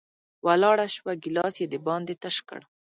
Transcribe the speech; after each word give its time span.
ولاړه 0.45 0.87
شوه، 0.95 1.11
ګېلاس 1.23 1.55
یې 1.61 1.67
د 1.73 1.75
باندې 1.87 2.13
تش 2.21 2.37
کړ 2.49 2.61